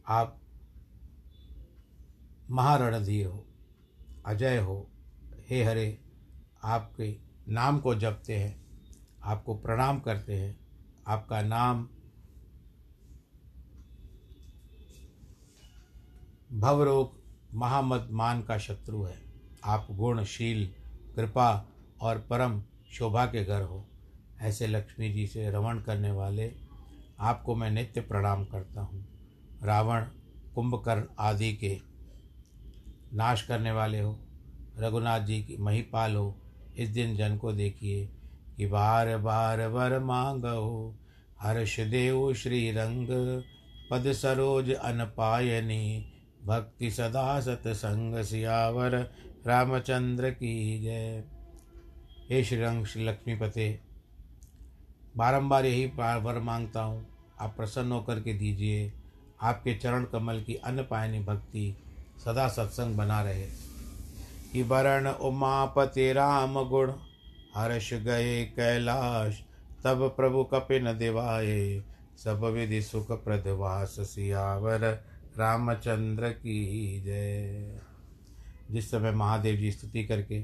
आप 0.07 0.37
महारणधीर 2.51 3.27
हो, 3.27 3.47
अजय 4.25 4.59
हो, 4.59 4.89
हे 5.49 5.63
हरे, 5.63 5.99
आपके 6.63 7.17
नाम 7.47 7.79
को 7.79 7.95
जपते 7.95 8.37
हैं, 8.37 8.65
आपको 9.23 9.55
प्रणाम 9.55 9.99
करते 9.99 10.33
हैं, 10.33 10.59
आपका 11.07 11.41
नाम 11.41 11.89
भवरोग 16.53 17.23
महामद 17.53 18.07
मान 18.11 18.41
का 18.41 18.57
शत्रु 18.57 19.03
है। 19.03 19.17
आप 19.63 19.87
गुणशील, 19.91 20.73
कृपा 21.15 21.69
और 22.01 22.19
परम 22.19 22.63
शोभा 22.91 23.25
के 23.25 23.43
घर 23.43 23.61
हो। 23.61 23.89
ऐसे 24.39 24.67
लक्ष्मी 24.67 25.13
जी 25.13 25.27
से 25.27 25.49
रमण 25.49 25.79
करने 25.81 26.11
वाले 26.11 26.53
आपको 27.19 27.55
मैं 27.55 27.71
नित्य 27.71 28.01
प्रणाम 28.01 28.45
करता 28.45 28.81
हूँ। 28.81 29.05
रावण, 29.63 30.05
कुंभकर्ण 30.55 31.03
आदि 31.19 31.53
के 31.53 31.92
नाश 33.13 33.41
करने 33.41 33.71
वाले 33.71 33.99
हो। 33.99 34.19
रघुनाथ 34.79 35.19
जी 35.19 35.41
की 35.43 35.57
महिपाल 35.57 36.15
हो। 36.15 36.35
इस 36.77 36.89
दिन 36.89 37.15
जन 37.15 37.37
को 37.37 37.51
देखिए 37.53 38.05
कि 38.57 38.65
बार 38.65 39.17
बार 39.17 39.67
वर 39.67 39.99
मांगो। 39.99 40.95
हर्ष 41.41 41.79
देव 41.79 42.33
श्री 42.33 42.71
रंग 42.71 43.07
पद 43.91 44.11
सरोज 44.11 44.71
अनपायनी, 44.71 46.13
भक्ति 46.45 46.91
सदा 46.91 47.39
सतसंग 47.41 48.23
सियावर, 48.23 48.95
रामचंद्र 49.47 50.29
की 50.29 50.81
जय। 50.81 51.23
हे 52.29 52.43
श्री 52.43 52.59
रंग 52.61 52.85
श्री 52.85 53.05
लक्ष्मीपते, 53.05 53.79
बारंबार 55.17 55.65
यही 55.65 55.85
वर 55.85 56.39
माँगता 56.39 56.81
हूँ। 56.81 57.05
आप 57.39 57.55
प्रसन्न 57.57 57.91
होकर 57.91 58.19
के 58.19 58.33
दीजिए। 58.33 58.91
आपके 59.41 59.73
चरण 59.75 60.03
कमल 60.03 60.41
की 60.41 60.55
अन्न 60.55 60.83
पायनी 60.83 61.19
भक्ति 61.19 61.75
सदा 62.25 62.47
सत्संग 62.47 62.95
बना 62.95 63.21
रहे। 63.21 63.47
कि 64.53 64.63
वरण 64.63 65.07
उमापति 65.07 66.13
राम 66.13 66.69
गुण, 66.69 66.93
हर्ष 67.55 67.93
गए 67.93 68.45
कैलाश, 68.45 69.43
तब 69.83 70.13
प्रभु 70.17 70.43
कपिन 70.43 70.97
दिवाए। 70.97 71.83
सब 72.23 72.43
विधि 72.43 72.81
सुख 72.81 73.23
प्रदवास 73.23 73.95
सियावर, 73.99 74.79
रामचंद्र 75.37 76.29
की 76.29 77.01
जय। 77.01 77.81
जिस 78.71 78.91
समय 78.91 79.11
महादेव 79.11 79.55
जी 79.55 79.71
स्तुति 79.71 80.03
करके 80.03 80.41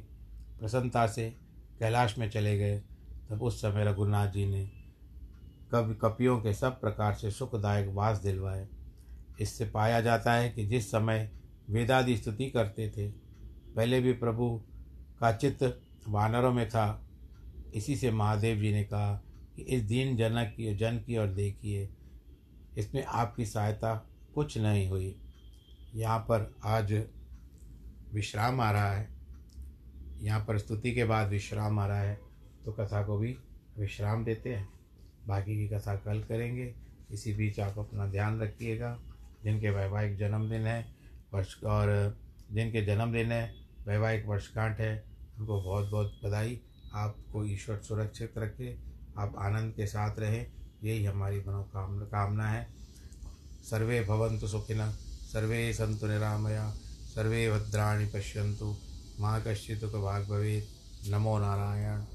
प्रसन्नता 0.60 1.08
से 1.08 1.30
कैलाश 1.80 2.18
में 2.18 2.30
चले 2.30 2.58
गए, 2.58 2.80
तब 3.30 3.42
उस 3.42 3.62
समय 3.62 3.86
रघुनाथ 3.86 4.28
जी 4.28 4.46
ने 4.46 4.72
कवि 5.72 5.96
कपियों 5.96 6.42
के 6.42 6.54
सब 6.54 6.82
प्रकार 6.82 7.14
से 7.14 7.32
सुखदायक 7.32 7.90
वास 7.90 8.18
दिलवाए। 8.18 8.68
इससे 9.40 9.66
पाया 9.66 10.02
जाता 10.02 10.34
है 10.34 10.50
कि 10.50 10.66
जिस 10.66 10.92
समय 10.92 11.39
वेदादि 11.70 12.18
स्तुति 12.18 12.50
करते 12.50 12.90
थे। 12.90 13.10
पहले 13.76 14.02
भी 14.02 14.14
प्रभु 14.14 14.62
का 15.20 15.32
चित्त 15.32 15.82
वानरों 16.08 16.54
में 16.54 16.70
था। 16.70 17.10
इसी 17.74 17.96
से 17.96 18.12
महादेव 18.12 18.62
जी 18.62 18.72
ने 18.72 18.84
कहा 18.84 19.24
कि 19.56 19.62
इस 19.62 19.84
दीन 19.84 20.18
जनक 20.18 20.54
की, 20.58 20.76
जन 20.76 20.98
की 20.98 21.18
ओर 21.18 21.28
देखिए। 21.28 21.90
इसमें 22.78 23.04
आपकी 23.04 23.46
सहायता 23.46 24.10
कुछ 24.36 24.58
नहीं 24.58 24.90
हुई। 24.90 25.22
यहाँ 25.96 26.20
पर 26.20 26.56
आज 26.64 27.04
विश्राम 28.14 28.62
आ 28.62 28.72
रहा 28.72 28.92
है। 28.92 29.10
यहाँ 30.22 30.46
पर 30.46 30.58
स्तुति 30.58 30.96
के 30.96 31.04
बाद 31.06 31.28
विश्राम 31.28 31.80
आ 31.80 31.88
रहा 31.88 32.02
है। 32.02 32.20
तो 32.66 32.72
कथा 32.72 33.04
को 33.04 33.18
भी 33.18 33.38
विश्राम 33.78 34.26
देते 34.26 34.56
हैं। 34.56 34.70
बाकी 35.28 35.56
की 35.56 35.68
कथा 35.68 35.96
कल 35.96 36.24
करेंगे। 36.24 36.76
इसी 37.12 37.34
बीच 37.34 37.60
आप 37.60 37.80
अपना 37.80 38.06
ध्यान 38.06 38.40
रखिएगा। 38.40 39.00
जिनके 39.44 39.70
वैवाहिक 39.70 40.18
जन्मदिन 40.18 40.62
है। 40.62 40.99
वर्ष 41.34 41.64
और 41.64 42.18
जिनके 42.52 42.86
जन्मदिन 42.86 43.32
है, 43.32 43.56
वैवाहिक 43.88 44.26
वर्षगांठ 44.26 44.80
है। 44.80 45.04
उनको 45.40 45.62
बहुत 45.62 45.90
बहुत 45.90 46.20
बधाई। 46.26 46.62
आपको 46.94 47.46
ईश्वर 47.46 47.78
सुरक्षित 47.78 48.34
रखे, 48.38 48.78
आप 49.18 49.36
आनंद 49.38 49.74
के 49.74 49.88
साथ 49.88 50.20
रहें। 50.20 50.52
यही 50.84 51.06
हमारी 51.06 51.40
मनोकामना, 51.40 52.06
कामना 52.06 52.50
है। 52.50 52.68
सर्वे 53.64 54.02
भवन्तु 54.02 54.48
सुखिनः 54.48 54.92
सर्वे 55.34 55.74
सन्तु 55.74 56.08
निरामया, 56.08 56.74
सर्वे 57.16 57.52
भद्राणि 57.52 58.06
पश्यन्तु। 58.06 58.76
माँ 59.20 59.44
कश्चित् 59.48 59.84
भाग 59.84 60.24
भवेत्। 60.24 60.80
नमो 61.10 61.40
नारायण। 61.40 62.02